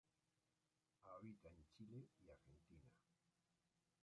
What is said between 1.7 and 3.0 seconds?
Chile y Argentina.